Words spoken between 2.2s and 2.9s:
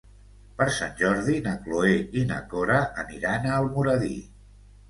i na Cora